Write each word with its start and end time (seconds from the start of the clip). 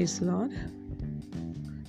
Praise 0.00 0.22
Lord. 0.22 0.52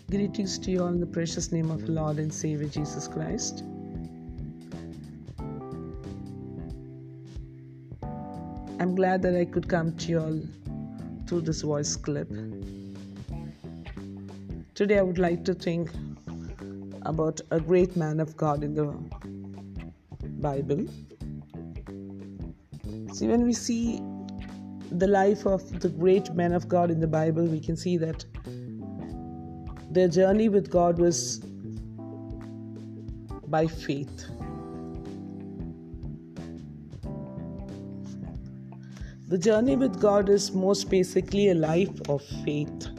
Greetings 0.09 0.59
to 0.59 0.69
you 0.69 0.81
all 0.81 0.89
in 0.89 0.99
the 0.99 1.05
precious 1.05 1.49
name 1.53 1.71
of 1.71 1.87
Lord 1.87 2.17
and 2.17 2.33
Savior 2.33 2.67
Jesus 2.67 3.07
Christ. 3.07 3.63
I'm 8.81 8.95
glad 8.95 9.21
that 9.21 9.33
I 9.33 9.45
could 9.45 9.69
come 9.69 9.95
to 9.95 10.09
you 10.09 10.19
all 10.19 10.41
through 11.25 11.39
this 11.43 11.61
voice 11.61 11.95
clip. 11.95 12.27
Today, 14.75 14.97
I 14.99 15.03
would 15.03 15.17
like 15.17 15.45
to 15.45 15.53
think 15.53 15.89
about 17.03 17.39
a 17.51 17.61
great 17.61 17.95
man 17.95 18.19
of 18.19 18.35
God 18.35 18.61
in 18.65 18.73
the 18.73 18.87
Bible. 20.41 20.85
See, 23.13 23.29
when 23.29 23.45
we 23.45 23.53
see 23.53 24.01
the 24.91 25.07
life 25.07 25.45
of 25.45 25.79
the 25.79 25.89
great 25.89 26.33
men 26.33 26.53
of 26.53 26.67
God 26.67 26.91
in 26.91 26.99
the 26.99 27.07
Bible, 27.07 27.45
we 27.45 27.59
can 27.59 27.77
see 27.77 27.97
that 27.97 28.25
their 29.89 30.07
journey 30.07 30.49
with 30.49 30.69
God 30.69 30.99
was 30.99 31.39
by 33.47 33.67
faith. 33.67 34.25
The 39.27 39.37
journey 39.37 39.77
with 39.77 40.01
God 40.01 40.27
is 40.27 40.51
most 40.51 40.89
basically 40.89 41.49
a 41.49 41.55
life 41.55 42.09
of 42.09 42.21
faith. 42.43 42.89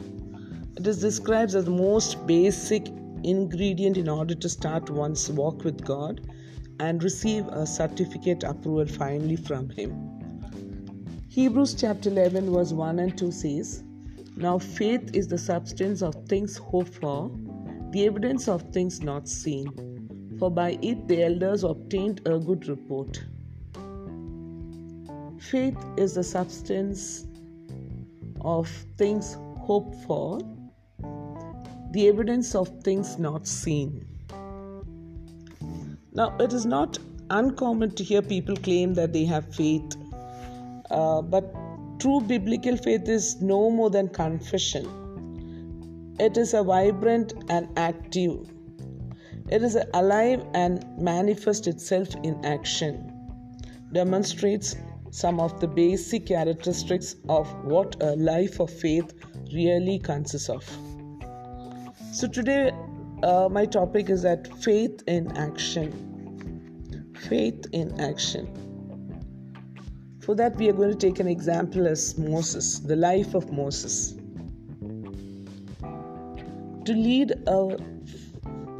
It 0.77 0.87
is 0.87 0.99
described 0.99 1.53
as 1.53 1.65
the 1.65 1.71
most 1.71 2.25
basic 2.25 2.87
ingredient 3.23 3.97
in 3.97 4.09
order 4.09 4.33
to 4.33 4.49
start 4.49 4.89
one's 4.89 5.29
walk 5.29 5.63
with 5.63 5.85
God 5.85 6.21
and 6.79 7.03
receive 7.03 7.47
a 7.47 7.67
certificate 7.67 8.43
approval 8.43 8.87
finally 8.87 9.35
from 9.35 9.69
Him. 9.69 10.22
Hebrews 11.33 11.73
chapter 11.73 12.11
11, 12.11 12.53
verse 12.53 12.73
1 12.73 12.99
and 12.99 13.17
2 13.17 13.31
says, 13.31 13.83
Now 14.35 14.59
faith 14.59 15.15
is 15.15 15.27
the 15.27 15.37
substance 15.39 16.03
of 16.03 16.13
things 16.27 16.57
hoped 16.57 16.93
for, 16.93 17.31
the 17.89 18.05
evidence 18.05 18.47
of 18.47 18.61
things 18.71 19.01
not 19.01 19.27
seen. 19.27 20.37
For 20.37 20.51
by 20.51 20.77
it 20.83 21.07
the 21.07 21.23
elders 21.23 21.63
obtained 21.63 22.21
a 22.27 22.37
good 22.37 22.67
report. 22.67 23.23
Faith 25.39 25.83
is 25.97 26.13
the 26.13 26.23
substance 26.23 27.25
of 28.41 28.67
things 28.99 29.35
hoped 29.57 29.95
for, 30.05 30.39
the 31.93 32.09
evidence 32.09 32.53
of 32.53 32.69
things 32.83 33.17
not 33.17 33.47
seen. 33.47 34.05
Now, 36.11 36.37
it 36.39 36.53
is 36.53 36.67
not 36.67 36.99
uncommon 37.31 37.95
to 37.95 38.03
hear 38.03 38.21
people 38.21 38.55
claim 38.55 38.93
that 38.93 39.13
they 39.13 39.25
have 39.25 39.51
faith 39.55 39.97
uh, 40.91 41.21
but 41.21 41.53
true 41.99 42.21
biblical 42.21 42.77
faith 42.77 43.07
is 43.07 43.41
no 43.41 43.69
more 43.69 43.89
than 43.89 44.07
confession. 44.09 44.85
It 46.19 46.37
is 46.37 46.53
a 46.53 46.63
vibrant 46.63 47.33
and 47.49 47.67
active. 47.77 48.49
It 49.49 49.63
is 49.63 49.77
alive 49.93 50.45
and 50.53 50.85
manifests 50.97 51.67
itself 51.67 52.09
in 52.23 52.43
action. 52.45 53.09
Demonstrates 53.91 54.75
some 55.11 55.39
of 55.39 55.59
the 55.59 55.67
basic 55.67 56.25
characteristics 56.27 57.15
of 57.29 57.47
what 57.63 57.95
a 58.01 58.15
life 58.15 58.59
of 58.59 58.69
faith 58.69 59.13
really 59.53 59.99
consists 59.99 60.49
of. 60.49 60.63
So 62.11 62.27
today, 62.27 62.71
uh, 63.21 63.47
my 63.49 63.65
topic 63.65 64.09
is 64.09 64.21
that 64.23 64.47
faith 64.63 65.03
in 65.07 65.35
action. 65.37 67.13
Faith 67.29 67.65
in 67.71 67.99
action. 67.99 68.72
For 70.25 70.35
that, 70.35 70.55
we 70.55 70.69
are 70.69 70.73
going 70.73 70.89
to 70.89 70.95
take 70.95 71.19
an 71.19 71.27
example 71.27 71.85
as 71.85 72.17
Moses, 72.17 72.79
the 72.79 72.95
life 72.95 73.33
of 73.33 73.51
Moses. 73.51 74.13
To 76.85 76.93
lead 76.93 77.33
a 77.45 77.77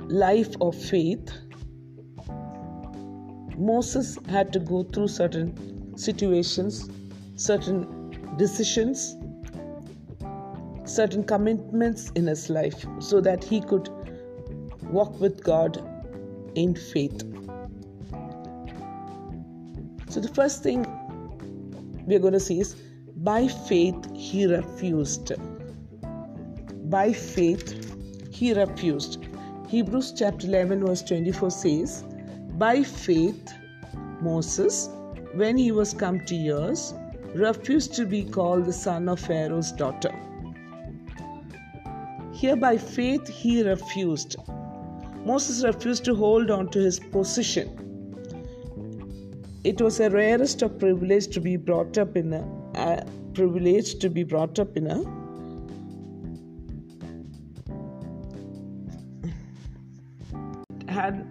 life 0.08 0.56
of 0.62 0.74
faith, 0.74 1.30
Moses 3.58 4.18
had 4.30 4.54
to 4.54 4.60
go 4.60 4.84
through 4.84 5.10
certain 5.10 5.98
situations, 5.98 6.90
certain 7.36 8.36
decisions, 8.38 9.18
certain 10.86 11.26
commitments 11.26 12.10
in 12.16 12.28
his 12.28 12.50
life 12.50 12.86
so 13.00 13.20
that 13.20 13.44
he 13.44 13.60
could 13.60 13.90
walk 14.84 15.20
with 15.20 15.44
God 15.44 15.78
in 16.56 16.74
faith. 16.74 17.22
So, 20.08 20.22
the 20.22 20.32
first 20.34 20.64
thing 20.64 20.86
we 22.06 22.16
are 22.16 22.20
going 22.20 22.34
to 22.34 22.40
see 22.40 22.60
is 22.60 22.76
by 23.18 23.48
faith 23.48 23.96
he 24.16 24.46
refused. 24.46 25.32
By 26.90 27.14
faith 27.14 27.96
he 28.32 28.54
refused. 28.54 29.26
Hebrews 29.70 30.14
chapter 30.16 30.48
11, 30.48 30.86
verse 30.86 31.02
24 31.04 31.52
says, 31.52 32.04
By 32.58 32.84
faith 32.84 33.54
Moses, 34.22 34.90
when 35.34 35.58
he 35.58 35.72
was 35.72 35.94
come 35.94 36.20
to 36.26 36.36
years, 36.36 36.94
refused 37.34 37.94
to 37.96 38.06
be 38.06 38.24
called 38.24 38.66
the 38.66 38.74
son 38.74 39.10
of 39.10 39.20
Pharaoh's 39.20 39.72
daughter. 39.72 40.14
Here, 42.34 42.56
by 42.56 42.78
faith, 42.78 43.28
he 43.28 43.64
refused. 43.64 44.36
Moses 45.26 45.64
refused 45.64 46.04
to 46.06 46.16
hold 46.16 46.52
on 46.52 46.70
to 46.72 46.80
his 46.80 47.00
position 47.00 47.84
it 49.64 49.82
was 49.82 50.00
a 50.00 50.10
rarest 50.10 50.62
of 50.62 50.78
privilege 50.78 51.28
to 51.28 51.40
be 51.40 51.56
brought 51.56 51.98
up 51.98 52.18
in 52.18 52.34
a, 52.34 53.06
privilege 53.34 53.96
to 54.00 54.10
be 54.10 54.24
brought 54.24 54.60
up 54.60 54.78
in 54.78 54.88
a 54.88 55.24
had 60.88 61.28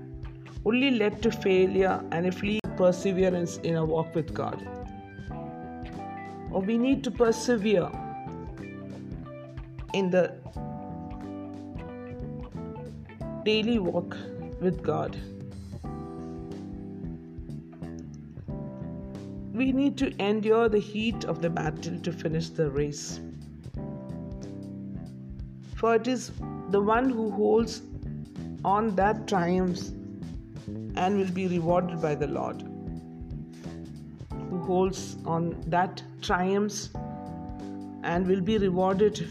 only 0.64 0.90
led 0.90 1.22
to 1.22 1.30
failure 1.30 2.02
and 2.10 2.26
a 2.26 2.32
fleeting 2.32 2.76
perseverance 2.76 3.58
in 3.58 3.76
a 3.76 3.84
walk 3.84 4.12
with 4.14 4.34
God. 4.34 4.66
Or 6.50 6.60
we 6.60 6.76
need 6.76 7.04
to 7.04 7.10
persevere 7.10 7.88
in 9.94 10.10
the 10.10 10.34
daily 13.44 13.78
walk 13.78 14.16
with 14.60 14.82
God. 14.82 15.16
We 19.52 19.70
need 19.70 19.98
to 19.98 20.10
endure 20.22 20.68
the 20.68 20.78
heat 20.78 21.24
of 21.24 21.42
the 21.42 21.50
battle 21.50 21.98
to 22.00 22.12
finish 22.12 22.48
the 22.48 22.70
race. 22.70 23.20
For 25.76 25.96
it 25.96 26.06
is 26.06 26.32
the 26.70 26.80
one 26.80 27.10
who 27.10 27.30
holds 27.30 27.82
on 28.64 28.94
that 28.96 29.28
triumphs 29.28 29.92
and 30.96 31.18
will 31.18 31.30
be 31.30 31.48
rewarded 31.48 32.00
by 32.00 32.14
the 32.14 32.28
Lord. 32.28 32.62
Who 34.48 34.62
holds 34.62 35.16
on 35.24 35.56
that 35.66 36.02
triumphs 36.22 36.90
and 38.04 38.26
will 38.26 38.40
be 38.40 38.58
rewarded 38.58 39.26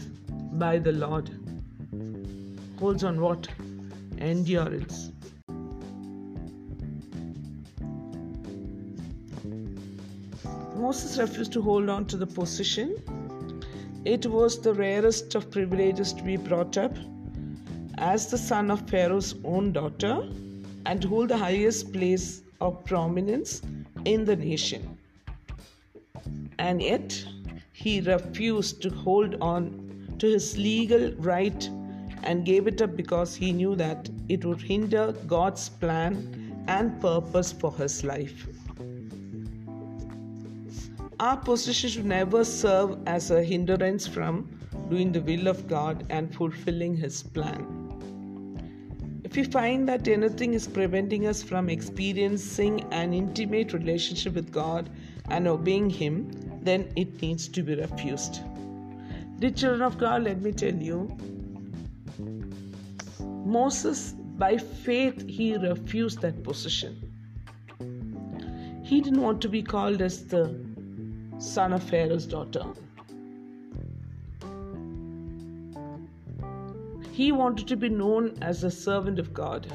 by 0.58 0.78
the 0.78 0.92
Lord. 0.92 1.30
Holds 2.78 3.02
on 3.02 3.20
what? 3.20 3.48
Endurance. 4.18 5.11
Moses 10.76 11.18
refused 11.18 11.52
to 11.52 11.62
hold 11.62 11.88
on 11.88 12.06
to 12.06 12.16
the 12.16 12.26
position. 12.26 12.96
It 14.04 14.26
was 14.26 14.60
the 14.60 14.74
rarest 14.74 15.34
of 15.34 15.50
privileges 15.50 16.12
to 16.14 16.22
be 16.22 16.36
brought 16.36 16.76
up 16.76 16.96
as 17.98 18.30
the 18.30 18.38
son 18.38 18.70
of 18.70 18.88
Pharaoh's 18.88 19.34
own 19.44 19.72
daughter 19.72 20.28
and 20.86 21.04
hold 21.04 21.28
the 21.28 21.36
highest 21.36 21.92
place 21.92 22.42
of 22.60 22.84
prominence 22.84 23.62
in 24.04 24.24
the 24.24 24.34
nation. 24.34 24.98
And 26.58 26.82
yet, 26.82 27.24
he 27.72 28.00
refused 28.00 28.82
to 28.82 28.90
hold 28.90 29.36
on 29.40 30.16
to 30.18 30.26
his 30.26 30.56
legal 30.56 31.12
right 31.18 31.68
and 32.22 32.44
gave 32.44 32.66
it 32.66 32.80
up 32.80 32.96
because 32.96 33.34
he 33.34 33.52
knew 33.52 33.74
that 33.76 34.08
it 34.28 34.44
would 34.44 34.60
hinder 34.60 35.12
God's 35.26 35.68
plan 35.68 36.64
and 36.68 37.00
purpose 37.00 37.52
for 37.52 37.72
his 37.72 38.04
life. 38.04 38.46
Our 41.22 41.36
position 41.36 41.88
should 41.88 42.04
never 42.04 42.44
serve 42.44 42.98
as 43.06 43.30
a 43.30 43.44
hindrance 43.44 44.08
from 44.08 44.58
doing 44.90 45.12
the 45.12 45.20
will 45.20 45.46
of 45.46 45.68
God 45.68 46.04
and 46.10 46.34
fulfilling 46.34 46.96
His 46.96 47.22
plan. 47.22 49.20
If 49.22 49.36
we 49.36 49.44
find 49.44 49.88
that 49.88 50.08
anything 50.08 50.52
is 50.52 50.66
preventing 50.66 51.28
us 51.28 51.40
from 51.40 51.70
experiencing 51.70 52.92
an 52.92 53.14
intimate 53.14 53.72
relationship 53.72 54.34
with 54.34 54.50
God 54.50 54.90
and 55.28 55.46
obeying 55.46 55.88
Him, 55.90 56.28
then 56.60 56.92
it 56.96 57.22
needs 57.22 57.46
to 57.46 57.62
be 57.62 57.76
refused. 57.76 58.40
Dear 59.38 59.52
children 59.52 59.82
of 59.82 59.98
God, 59.98 60.24
let 60.24 60.40
me 60.42 60.50
tell 60.50 60.74
you, 60.74 61.16
Moses, 63.20 64.16
by 64.38 64.56
faith, 64.58 65.24
he 65.28 65.56
refused 65.56 66.20
that 66.22 66.42
position. 66.42 66.96
He 68.82 69.00
didn't 69.00 69.22
want 69.22 69.40
to 69.42 69.48
be 69.48 69.62
called 69.62 70.02
as 70.02 70.26
the 70.26 70.71
son 71.42 71.72
of 71.72 71.82
Pharaoh's 71.82 72.26
daughter. 72.26 72.64
He 77.10 77.32
wanted 77.32 77.66
to 77.68 77.76
be 77.76 77.88
known 77.88 78.38
as 78.40 78.62
a 78.62 78.70
servant 78.70 79.18
of 79.18 79.34
God 79.34 79.66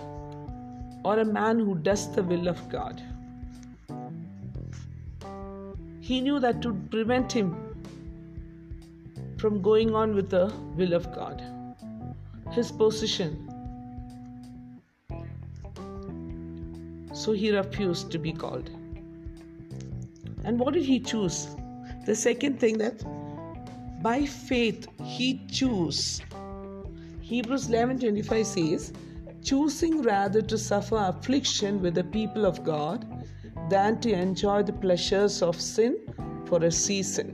or 1.03 1.19
a 1.19 1.25
man 1.25 1.59
who 1.59 1.75
does 1.75 2.09
the 2.15 2.23
will 2.23 2.47
of 2.47 2.69
God. 2.69 3.01
He 5.99 6.21
knew 6.21 6.39
that 6.39 6.61
to 6.61 6.73
prevent 6.89 7.31
him 7.31 7.55
from 9.37 9.61
going 9.61 9.93
on 9.93 10.15
with 10.15 10.29
the 10.29 10.51
will 10.75 10.93
of 10.93 11.13
God, 11.13 11.43
his 12.51 12.71
position. 12.71 13.43
So 17.11 17.33
he 17.33 17.51
refused 17.51 18.09
to 18.11 18.17
be 18.17 18.31
called. 18.31 18.69
And 20.47 20.57
what 20.57 20.75
did 20.75 20.85
he 20.85 21.01
choose? 21.01 21.49
The 22.05 22.15
second 22.15 22.57
thing 22.57 22.77
that 22.77 23.03
by 24.01 24.25
faith 24.25 24.87
he 25.03 25.45
chose. 25.47 26.21
Hebrews 27.19 27.67
11:25 27.67 28.45
says, 28.45 28.93
choosing 29.43 30.01
rather 30.03 30.41
to 30.41 30.57
suffer 30.57 30.95
affliction 30.95 31.81
with 31.81 31.95
the 31.95 32.05
people 32.05 32.45
of 32.45 32.63
God 32.63 33.05
than 33.69 33.99
to 33.99 34.13
enjoy 34.13 34.63
the 34.63 34.71
pleasures 34.71 35.41
of 35.41 35.59
sin 35.59 35.97
for 36.45 36.63
a 36.63 36.71
season. 36.71 37.27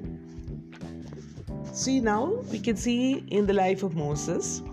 See, 1.72 2.00
now 2.00 2.34
we 2.52 2.58
can 2.58 2.76
see 2.76 3.24
in 3.28 3.46
the 3.46 3.54
life 3.54 3.84
of 3.84 3.96
Moses, 3.96 4.64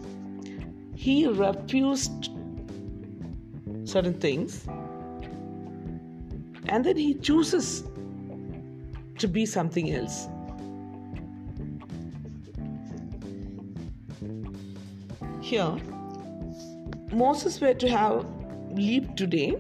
he 0.94 1.26
refused 1.26 2.31
certain 3.84 4.14
things 4.14 4.66
and 6.70 6.84
then 6.84 6.96
he 6.96 7.14
chooses 7.14 7.82
to 9.20 9.28
be 9.28 9.46
something 9.46 9.93
else. 9.93 10.28
Here, 15.40 15.76
Moses 17.12 17.61
were 17.61 17.75
to 17.75 17.88
have 17.88 18.26
lived 18.70 19.17
today, 19.17 19.58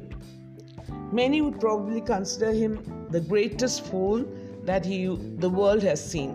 many 1.12 1.40
would 1.42 1.58
probably 1.58 2.00
consider 2.00 2.52
him 2.52 3.06
the 3.10 3.20
greatest 3.20 3.84
fool 3.86 4.24
that 4.64 4.84
he, 4.84 5.06
the 5.38 5.50
world 5.50 5.82
has 5.82 6.04
seen, 6.04 6.34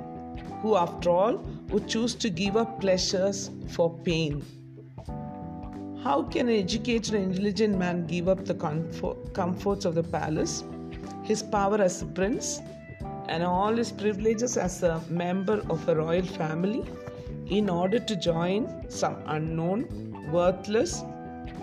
who, 0.61 0.75
after 0.75 1.09
all, 1.09 1.37
would 1.69 1.87
choose 1.87 2.15
to 2.15 2.29
give 2.29 2.57
up 2.57 2.81
pleasures 2.81 3.49
for 3.69 3.97
pain. 3.99 4.43
How 6.03 6.23
can 6.23 6.49
an 6.49 6.55
educated 6.55 7.15
and 7.15 7.31
intelligent 7.31 7.77
man 7.77 8.05
give 8.05 8.27
up 8.27 8.45
the 8.45 8.53
comfort, 8.53 9.33
comforts 9.33 9.85
of 9.85 9.95
the 9.95 10.03
palace, 10.03 10.63
his 11.23 11.41
power 11.41 11.81
as 11.81 12.01
a 12.01 12.05
prince, 12.05 12.59
and 13.27 13.43
all 13.43 13.75
his 13.75 13.91
privileges 13.91 14.57
as 14.57 14.81
a 14.83 15.01
member 15.09 15.61
of 15.69 15.87
a 15.89 15.95
royal 15.95 16.25
family 16.25 16.83
in 17.47 17.69
order 17.69 17.99
to 17.99 18.15
join 18.15 18.89
some 18.89 19.17
unknown 19.27 19.87
worthless 20.31 21.03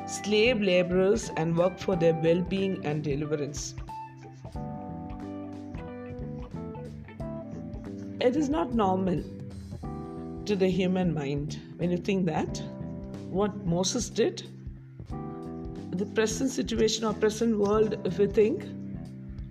slave 0.06 0.61
laborers 0.61 1.31
and 1.37 1.56
work 1.56 1.79
for 1.79 1.97
their 1.97 2.14
well 2.14 2.41
being 2.43 2.85
and 2.85 3.03
deliverance. 3.03 3.75
It 8.20 8.37
is 8.37 8.49
not 8.49 8.75
normal 8.75 9.23
to 10.44 10.56
the 10.56 10.69
human 10.69 11.12
mind 11.15 11.58
when 11.76 11.91
you 11.91 11.97
think 11.97 12.26
that 12.26 12.62
what 13.31 13.65
Moses 13.65 14.08
did, 14.11 14.43
the 15.91 16.06
present 16.06 16.50
situation 16.50 17.05
or 17.05 17.15
present 17.15 17.58
world, 17.58 17.99
if 18.05 18.19
we 18.19 18.26
think, 18.26 18.65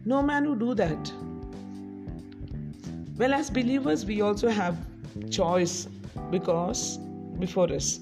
no 0.05 0.21
man 0.21 0.49
would 0.49 0.59
do 0.59 0.73
that. 0.75 1.11
Well, 3.21 3.35
as 3.35 3.51
believers, 3.51 4.03
we 4.03 4.21
also 4.21 4.49
have 4.49 4.77
choice 5.29 5.87
because 6.31 6.97
before 7.37 7.71
us 7.71 7.99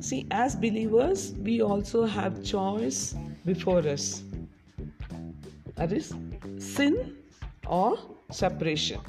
See, 0.00 0.26
as 0.30 0.54
believers, 0.54 1.32
we 1.38 1.62
also 1.62 2.04
have 2.04 2.44
choice 2.44 3.14
before 3.46 3.78
us. 3.78 4.22
That 5.76 5.92
is 5.92 6.12
sin 6.58 7.16
or 7.66 7.96
separation. 8.30 9.00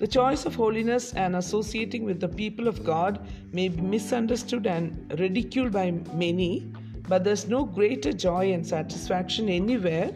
The 0.00 0.06
choice 0.06 0.44
of 0.44 0.54
holiness 0.54 1.14
and 1.14 1.34
associating 1.34 2.04
with 2.04 2.20
the 2.20 2.28
people 2.28 2.68
of 2.68 2.84
God 2.84 3.26
may 3.54 3.68
be 3.68 3.80
misunderstood 3.80 4.66
and 4.66 5.18
ridiculed 5.18 5.72
by 5.72 5.92
many, 6.12 6.70
but 7.08 7.24
there's 7.24 7.46
no 7.48 7.64
greater 7.64 8.12
joy 8.12 8.52
and 8.52 8.66
satisfaction 8.66 9.48
anywhere 9.48 10.12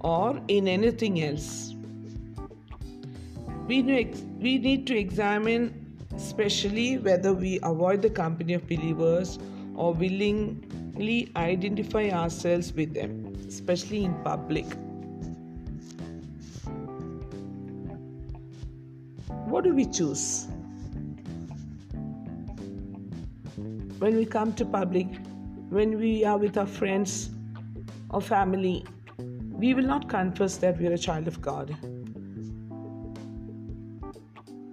or 0.00 0.40
in 0.48 0.68
anything 0.68 1.22
else. 1.22 1.74
We 3.66 3.82
need 3.82 4.86
to 4.86 4.96
examine 4.96 5.84
especially 6.14 6.98
whether 6.98 7.32
we 7.32 7.60
avoid 7.62 8.02
the 8.02 8.10
company 8.10 8.54
of 8.54 8.66
believers 8.66 9.38
or 9.76 9.94
willingly 9.94 11.30
identify 11.36 12.10
ourselves 12.10 12.72
with 12.72 12.94
them, 12.94 13.36
especially 13.46 14.04
in 14.04 14.14
public. 14.24 14.66
What 19.46 19.64
do 19.64 19.74
we 19.74 19.84
choose? 19.84 20.48
When 23.98 24.16
we 24.16 24.24
come 24.24 24.52
to 24.54 24.64
public, 24.64 25.06
when 25.70 25.98
we 25.98 26.24
are 26.24 26.38
with 26.38 26.56
our 26.56 26.66
friends 26.66 27.30
or 28.10 28.20
family, 28.20 28.84
we 29.50 29.74
will 29.74 29.84
not 29.84 30.08
confess 30.08 30.56
that 30.58 30.78
we 30.78 30.86
are 30.86 30.92
a 30.92 30.98
child 30.98 31.28
of 31.28 31.40
God 31.42 31.76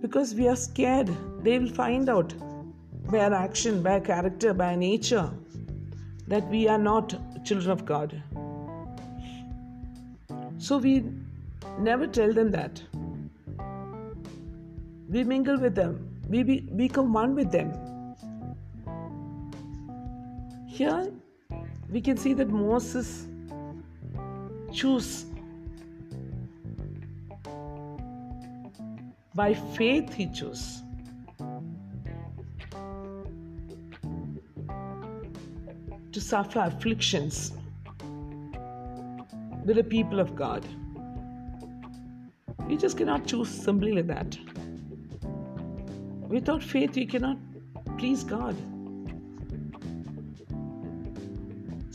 because 0.01 0.36
we 0.36 0.47
are 0.47 0.56
scared 0.56 1.09
they 1.44 1.57
will 1.59 1.74
find 1.77 2.09
out 2.09 2.33
by 3.12 3.19
our 3.19 3.33
action, 3.33 3.81
by 3.81 3.94
our 3.94 4.00
character, 4.00 4.53
by 4.53 4.71
our 4.71 4.77
nature 4.77 5.31
that 6.27 6.47
we 6.50 6.68
are 6.68 6.77
not 6.77 7.15
children 7.44 7.71
of 7.71 7.86
God. 7.86 8.21
So 10.57 10.77
we 10.77 11.03
never 11.80 12.07
tell 12.07 12.33
them 12.33 12.51
that. 12.51 12.81
We 15.09 15.24
mingle 15.24 15.59
with 15.59 15.75
them, 15.75 16.07
we 16.30 16.44
be, 16.44 16.59
become 16.62 17.13
one 17.13 17.36
with 17.36 17.51
them. 17.51 17.74
Here 20.75 21.12
we 21.89 22.01
can 22.01 22.18
see 22.18 22.33
that 22.33 22.50
Moses 22.50 23.27
chose 24.74 25.25
By 29.36 29.53
faith, 29.53 30.13
he 30.13 30.27
chose. 30.27 30.82
To 36.13 36.22
suffer 36.22 36.60
afflictions 36.60 37.51
with 39.65 39.75
the 39.75 39.84
people 39.84 40.22
of 40.22 40.38
God. 40.38 40.65
We 42.70 42.77
just 42.77 42.98
cannot 42.98 43.27
choose 43.27 43.50
simply 43.50 43.91
like 43.91 44.08
that. 44.08 44.38
Without 46.29 46.63
faith, 46.63 46.96
you 46.96 47.05
cannot 47.05 47.38
please 47.98 48.24
God. 48.24 48.55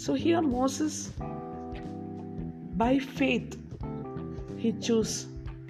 So 0.01 0.15
here, 0.15 0.41
Moses, 0.41 1.13
by 2.79 2.99
faith, 2.99 3.59
he 4.57 4.73
chose 4.73 5.27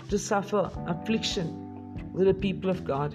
to 0.08 0.20
suffer 0.20 0.70
affliction 0.86 2.12
with 2.12 2.28
the 2.28 2.34
people 2.34 2.70
of 2.70 2.84
God. 2.84 3.12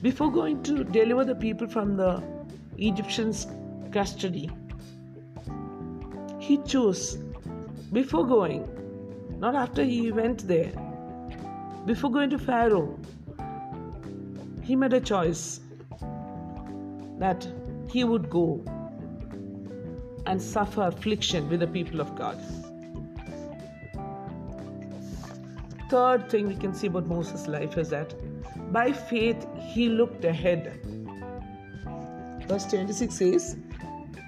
Before 0.00 0.30
going 0.30 0.62
to 0.62 0.84
deliver 0.84 1.24
the 1.24 1.34
people 1.34 1.66
from 1.66 1.96
the 1.96 2.22
Egyptians' 2.78 3.48
custody, 3.90 4.48
he 6.38 6.58
chose, 6.58 7.16
before 7.92 8.28
going, 8.28 8.64
not 9.40 9.56
after 9.56 9.82
he 9.82 10.12
went 10.12 10.46
there, 10.46 10.72
before 11.84 12.12
going 12.12 12.30
to 12.30 12.38
Pharaoh, 12.38 12.96
he 14.62 14.76
made 14.76 14.92
a 14.92 15.00
choice 15.00 15.58
that 17.18 17.44
he 17.90 18.04
would 18.04 18.30
go 18.30 18.62
and 20.26 20.40
suffer 20.40 20.82
affliction 20.82 21.48
with 21.48 21.60
the 21.60 21.66
people 21.66 22.00
of 22.00 22.14
God. 22.16 22.40
third 25.88 26.28
thing 26.28 26.48
we 26.48 26.56
can 26.56 26.74
see 26.74 26.88
about 26.88 27.06
Moses' 27.06 27.46
life 27.46 27.78
is 27.78 27.90
that 27.90 28.14
by 28.72 28.92
faith 28.92 29.46
he 29.56 29.88
looked 29.88 30.24
ahead. 30.24 30.80
Verse 32.48 32.66
26 32.66 33.14
says, 33.14 33.56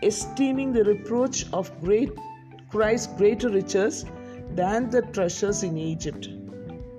esteeming 0.03 0.73
the 0.73 0.85
reproach 0.85 1.47
of 1.53 1.73
great 1.81 2.13
Christ 2.71 3.17
greater 3.17 3.49
riches 3.49 4.05
than 4.55 4.91
the 4.91 5.03
treasures 5.03 5.63
in 5.63 5.79
Egypt, 5.79 6.29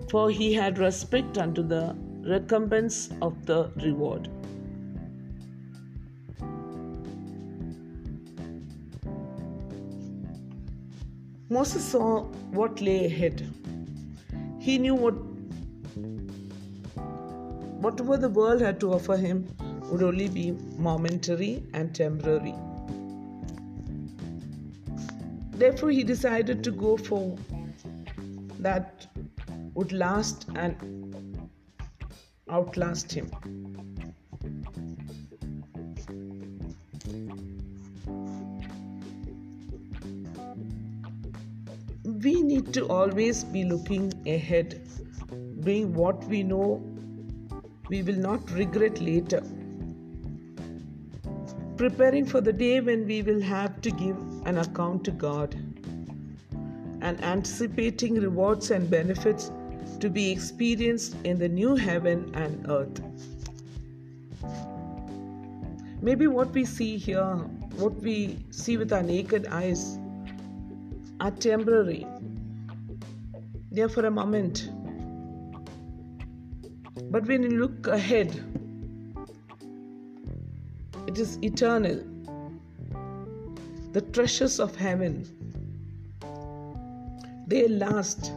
for 0.10 0.30
he 0.30 0.54
had 0.54 0.78
respect 0.80 1.38
unto 1.38 1.62
the 1.62 1.96
recompense 2.22 3.10
of 3.22 3.46
the 3.46 3.72
reward. 3.78 4.30
Moses 11.52 11.84
saw 11.84 12.26
what 12.52 12.80
lay 12.80 13.06
ahead 13.06 13.52
He 14.60 14.78
knew 14.78 14.94
what 14.94 15.16
whatever 17.86 18.18
the 18.18 18.30
world 18.30 18.62
had 18.62 18.80
to 18.82 18.94
offer 18.94 19.18
him 19.18 19.48
would 19.90 20.04
only 20.04 20.28
be 20.28 20.52
momentary 20.78 21.64
and 21.74 21.96
temporary. 21.96 22.54
Therefore, 25.54 25.90
he 25.90 26.04
decided 26.04 26.64
to 26.66 26.72
go 26.72 26.98
for 26.98 27.36
that 28.60 29.08
would 29.74 29.92
last 29.92 30.46
and 30.56 31.50
outlast 32.52 33.12
him. 33.12 33.32
We 42.24 42.42
need 42.42 42.74
to 42.74 42.86
always 42.88 43.44
be 43.46 43.64
looking 43.64 44.12
ahead, 44.28 44.82
doing 45.62 45.94
what 45.94 46.24
we 46.26 46.44
know 46.44 46.84
we 47.88 48.02
will 48.02 48.18
not 48.18 48.52
regret 48.52 49.00
later. 49.00 49.42
Preparing 51.78 52.26
for 52.26 52.42
the 52.42 52.52
day 52.52 52.82
when 52.82 53.06
we 53.08 53.22
will 53.22 53.40
have 53.42 53.80
to 53.82 53.92
give 53.92 54.18
an 54.46 54.58
account 54.58 55.06
to 55.06 55.12
God 55.12 55.54
and 57.02 57.24
anticipating 57.24 58.16
rewards 58.16 58.72
and 58.72 58.90
benefits 58.90 59.52
to 60.02 60.10
be 60.10 60.30
experienced 60.30 61.16
in 61.24 61.38
the 61.38 61.48
new 61.48 61.76
heaven 61.76 62.32
and 62.34 62.66
earth. 62.70 63.02
Maybe 66.02 66.28
what 66.28 66.52
we 66.52 66.66
see 66.66 66.98
here, 66.98 67.36
what 67.78 67.94
we 68.02 68.40
see 68.50 68.78
with 68.78 68.92
our 68.92 69.04
naked 69.04 69.48
eyes, 69.48 69.99
are 71.20 71.32
temporary. 71.32 72.06
They 73.72 73.82
are 73.82 73.90
for 73.90 74.06
a 74.06 74.12
moment. 74.12 74.70
But 77.12 77.26
when 77.28 77.44
you 77.44 77.50
look 77.50 77.88
ahead, 77.88 78.32
it 81.08 81.18
is 81.18 81.38
eternal. 81.42 82.04
The 83.94 84.02
treasures 84.02 84.60
of 84.60 84.76
heaven, 84.76 85.26
they 87.48 87.68
last. 87.68 88.32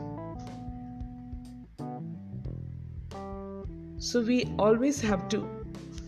So 3.99 4.21
we 4.21 4.47
always 4.59 5.01
have 5.01 5.29
to 5.29 5.47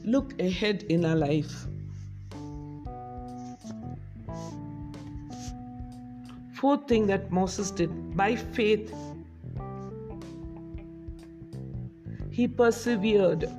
look 0.04 0.40
ahead 0.40 0.84
in 0.84 1.04
our 1.04 1.16
life. 1.16 1.66
Fourth 6.64 6.88
thing 6.88 7.06
that 7.08 7.30
Moses 7.30 7.70
did 7.70 8.16
by 8.16 8.36
faith, 8.36 8.90
he 12.30 12.48
persevered. 12.48 13.50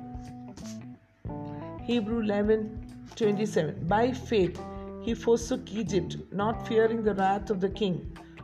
Hebrew 1.84 2.22
11 2.22 3.12
27. 3.14 3.86
By 3.86 4.10
faith 4.10 4.60
he 5.04 5.14
forsook 5.14 5.72
Egypt, 5.72 6.16
not 6.32 6.66
fearing 6.66 7.04
the 7.04 7.14
wrath 7.14 7.48
of 7.48 7.60
the 7.60 7.68
king, 7.68 7.94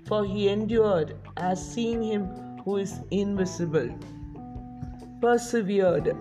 for 0.04 0.24
he 0.24 0.48
endured 0.48 1.16
as 1.38 1.58
seeing 1.72 2.00
him 2.00 2.26
who 2.64 2.76
is 2.76 3.00
invisible. 3.10 3.90
Persevered. 5.20 6.16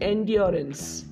Endurance. 0.00 1.04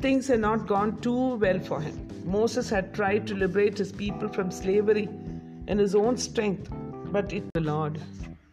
Things 0.00 0.28
had 0.28 0.40
not 0.40 0.66
gone 0.66 0.98
too 1.02 1.34
well 1.34 1.60
for 1.60 1.82
him. 1.82 2.05
Moses 2.26 2.68
had 2.68 2.92
tried 2.92 3.24
to 3.28 3.34
liberate 3.36 3.78
his 3.78 3.92
people 3.92 4.28
from 4.28 4.50
slavery 4.50 5.08
in 5.68 5.78
his 5.78 5.94
own 5.94 6.16
strength, 6.16 6.68
but 7.12 7.32
it 7.32 7.44
the 7.54 7.60
Lord, 7.60 8.00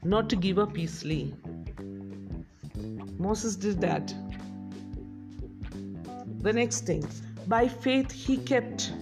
not 0.03 0.30
to 0.30 0.36
give 0.36 0.60
up 0.60 0.77
easily. 0.77 1.34
Moses 3.18 3.56
did 3.56 3.82
that. 3.82 4.13
The 6.42 6.53
next 6.53 6.86
thing, 6.86 7.03
by 7.48 7.68
faith 7.68 8.12
he 8.12 8.38
kept 8.38 8.94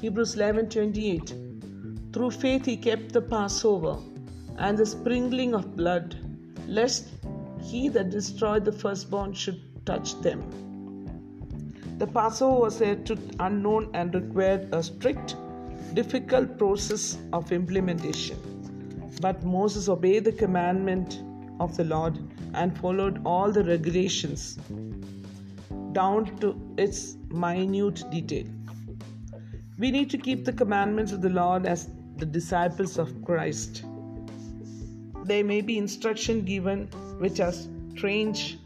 Hebrews 0.00 0.34
11:28. 0.34 2.12
Through 2.12 2.32
faith 2.32 2.64
he 2.64 2.76
kept 2.76 3.12
the 3.12 3.22
Passover 3.22 3.98
and 4.58 4.76
the 4.76 4.86
sprinkling 4.86 5.54
of 5.54 5.76
blood, 5.76 6.16
lest 6.66 7.08
he 7.60 7.88
that 7.90 8.10
destroyed 8.10 8.64
the 8.64 8.72
firstborn 8.72 9.32
should 9.32 9.60
touch 9.86 10.20
them. 10.22 10.42
The 12.02 12.08
Passover 12.08 12.62
was 12.62 12.80
a 12.80 12.98
unknown 13.38 13.88
and 13.94 14.12
required 14.12 14.74
a 14.74 14.82
strict, 14.82 15.36
difficult 15.94 16.58
process 16.58 17.16
of 17.32 17.52
implementation. 17.52 18.38
But 19.20 19.44
Moses 19.44 19.88
obeyed 19.88 20.24
the 20.24 20.32
commandment 20.32 21.22
of 21.60 21.76
the 21.76 21.84
Lord 21.84 22.18
and 22.54 22.76
followed 22.76 23.20
all 23.24 23.52
the 23.52 23.62
regulations 23.62 24.58
down 25.92 26.36
to 26.40 26.60
its 26.76 27.18
minute 27.30 28.02
detail. 28.10 28.46
We 29.78 29.92
need 29.92 30.10
to 30.10 30.18
keep 30.18 30.44
the 30.44 30.52
commandments 30.52 31.12
of 31.12 31.22
the 31.22 31.30
Lord 31.30 31.66
as 31.66 31.88
the 32.16 32.26
disciples 32.26 32.98
of 32.98 33.24
Christ. 33.24 33.84
There 35.22 35.44
may 35.44 35.60
be 35.60 35.78
instruction 35.78 36.44
given 36.44 36.88
which 37.20 37.38
are 37.38 37.52
strange 37.94 38.58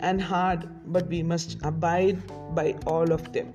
and 0.00 0.20
hard, 0.20 0.68
but 0.92 1.06
we 1.08 1.22
must 1.22 1.58
abide 1.62 2.22
by 2.54 2.74
all 2.86 3.12
of 3.12 3.32
them. 3.32 3.54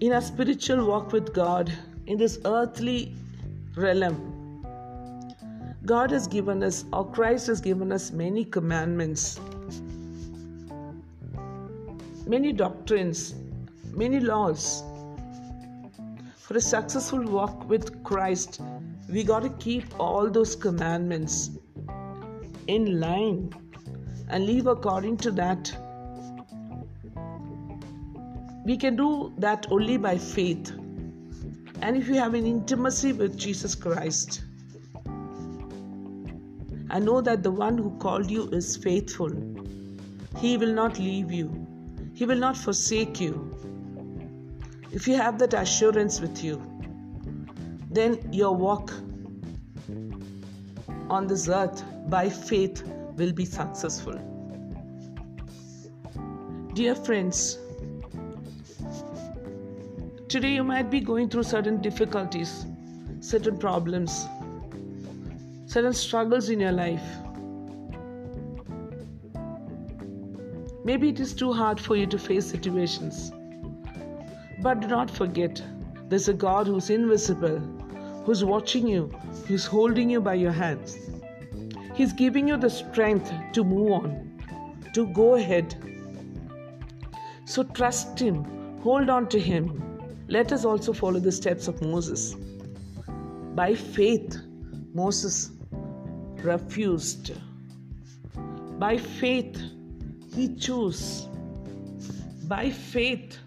In 0.00 0.12
our 0.12 0.20
spiritual 0.20 0.86
walk 0.86 1.12
with 1.12 1.32
God, 1.32 1.72
in 2.06 2.18
this 2.18 2.38
earthly 2.44 3.14
realm, 3.76 4.62
God 5.84 6.10
has 6.10 6.26
given 6.26 6.62
us, 6.62 6.84
or 6.92 7.10
Christ 7.10 7.46
has 7.46 7.60
given 7.60 7.92
us, 7.92 8.10
many 8.10 8.44
commandments, 8.44 9.38
many 12.26 12.52
doctrines, 12.52 13.34
many 13.92 14.20
laws. 14.20 14.82
For 16.36 16.56
a 16.56 16.60
successful 16.60 17.22
walk 17.22 17.68
with 17.68 18.02
Christ, 18.04 18.60
we 19.08 19.22
got 19.22 19.42
to 19.42 19.50
keep 19.50 19.84
all 20.00 20.28
those 20.28 20.56
commandments 20.56 21.50
in 22.66 22.98
line 22.98 23.52
and 24.28 24.46
live 24.46 24.66
according 24.66 25.16
to 25.18 25.30
that. 25.30 25.76
We 28.64 28.76
can 28.76 28.96
do 28.96 29.32
that 29.38 29.66
only 29.70 29.96
by 29.96 30.18
faith. 30.18 30.72
And 31.82 31.96
if 31.96 32.08
you 32.08 32.14
have 32.14 32.34
an 32.34 32.46
intimacy 32.46 33.12
with 33.12 33.38
Jesus 33.38 33.76
Christ, 33.76 34.42
I 36.90 36.98
know 36.98 37.20
that 37.20 37.42
the 37.42 37.50
one 37.50 37.78
who 37.78 37.96
called 37.98 38.30
you 38.30 38.48
is 38.50 38.76
faithful. 38.76 39.30
He 40.38 40.56
will 40.56 40.72
not 40.72 40.98
leave 40.98 41.30
you, 41.30 41.66
He 42.14 42.26
will 42.26 42.38
not 42.38 42.56
forsake 42.56 43.20
you. 43.20 43.52
If 44.90 45.06
you 45.06 45.14
have 45.16 45.38
that 45.38 45.54
assurance 45.54 46.20
with 46.20 46.42
you, 46.42 46.60
then 47.96 48.18
your 48.30 48.54
walk 48.54 48.92
on 51.08 51.26
this 51.26 51.48
earth 51.48 51.82
by 52.10 52.28
faith 52.28 52.82
will 53.16 53.32
be 53.32 53.46
successful. 53.46 54.18
Dear 56.74 56.94
friends, 56.94 57.58
today 60.28 60.52
you 60.52 60.62
might 60.62 60.90
be 60.90 61.00
going 61.00 61.30
through 61.30 61.44
certain 61.44 61.80
difficulties, 61.80 62.66
certain 63.20 63.56
problems, 63.56 64.26
certain 65.64 65.94
struggles 65.94 66.50
in 66.50 66.60
your 66.60 66.72
life. 66.72 67.08
Maybe 70.84 71.08
it 71.08 71.18
is 71.18 71.32
too 71.32 71.54
hard 71.54 71.80
for 71.80 71.96
you 71.96 72.06
to 72.08 72.18
face 72.18 72.44
situations. 72.44 73.32
But 74.60 74.80
do 74.80 74.86
not 74.86 75.10
forget, 75.10 75.62
there's 76.10 76.28
a 76.28 76.34
God 76.34 76.66
who's 76.66 76.90
invisible, 76.90 77.58
who's 78.26 78.44
watching 78.44 78.88
you, 78.88 79.06
who's 79.46 79.64
holding 79.64 80.10
you 80.10 80.20
by 80.20 80.34
your 80.34 80.50
hands. 80.50 80.98
He's 81.94 82.12
giving 82.12 82.48
you 82.48 82.56
the 82.56 82.68
strength 82.68 83.32
to 83.52 83.62
move 83.62 83.92
on, 83.92 84.42
to 84.94 85.06
go 85.06 85.36
ahead. 85.36 85.76
So 87.44 87.62
trust 87.62 88.18
Him, 88.18 88.44
hold 88.82 89.08
on 89.08 89.28
to 89.28 89.38
Him. 89.38 89.80
Let 90.26 90.52
us 90.52 90.64
also 90.64 90.92
follow 90.92 91.20
the 91.20 91.30
steps 91.30 91.68
of 91.68 91.80
Moses. 91.80 92.34
By 93.54 93.76
faith, 93.76 94.36
Moses 94.92 95.52
refused. 96.42 97.30
By 98.80 98.98
faith, 98.98 99.56
he 100.34 100.56
chose. 100.56 101.28
By 102.48 102.70
faith, 102.70 103.38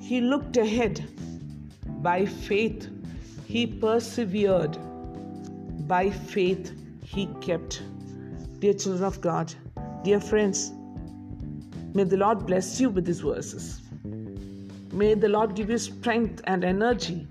he 0.00 0.22
looked 0.22 0.56
ahead. 0.56 1.04
By 2.02 2.24
faith, 2.24 2.88
he 3.46 3.66
persevered. 3.66 4.78
By 5.86 6.10
faith, 6.10 6.72
he 7.04 7.26
kept. 7.40 7.82
Dear 8.58 8.74
children 8.74 9.04
of 9.04 9.20
God, 9.20 9.54
dear 10.02 10.20
friends, 10.20 10.72
may 11.94 12.04
the 12.04 12.16
Lord 12.16 12.46
bless 12.46 12.80
you 12.80 12.88
with 12.88 13.04
these 13.04 13.20
verses. 13.20 13.82
May 14.92 15.14
the 15.14 15.28
Lord 15.28 15.54
give 15.54 15.70
you 15.70 15.78
strength 15.78 16.40
and 16.44 16.64
energy 16.64 17.26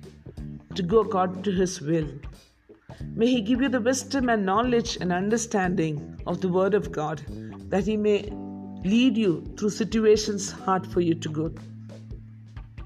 to 0.75 0.83
go 0.83 0.99
according 0.99 1.43
to 1.43 1.51
His 1.51 1.81
will. 1.81 2.07
May 3.15 3.27
He 3.27 3.41
give 3.41 3.61
you 3.61 3.69
the 3.69 3.81
wisdom 3.81 4.29
and 4.29 4.45
knowledge 4.45 4.97
and 4.99 5.11
understanding 5.11 6.19
of 6.27 6.41
the 6.41 6.49
Word 6.49 6.73
of 6.73 6.91
God 6.91 7.23
that 7.69 7.85
He 7.85 7.97
may 7.97 8.29
lead 8.83 9.17
you 9.17 9.43
through 9.57 9.69
situations 9.69 10.51
hard 10.51 10.85
for 10.85 11.01
you 11.01 11.15
to 11.15 11.29
go. 11.29 11.53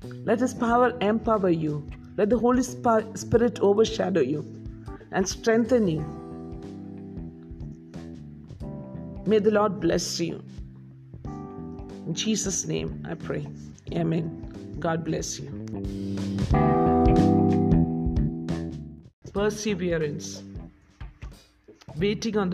Let 0.03 0.39
His 0.39 0.53
power 0.53 0.95
empower 1.01 1.49
you. 1.49 1.89
Let 2.17 2.31
the 2.31 2.37
Holy 2.37 2.63
Spirit 2.63 3.59
overshadow 3.59 4.21
you 4.21 4.43
and 5.11 5.27
strengthen 5.27 5.87
you. 5.87 6.03
May 9.27 9.39
the 9.39 9.51
Lord 9.51 9.79
bless 9.79 10.19
you. 10.19 10.43
In 12.07 12.13
Jesus' 12.13 12.65
name 12.65 13.05
I 13.07 13.13
pray. 13.13 13.45
Amen. 13.93 14.77
God 14.79 15.03
bless 15.03 15.39
you. 15.39 15.49
Perseverance. 19.33 20.43
Waiting 21.97 22.37
on 22.37 22.45